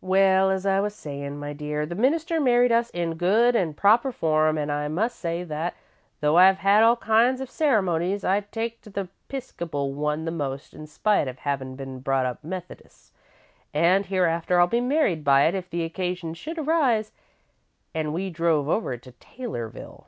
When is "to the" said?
8.80-9.10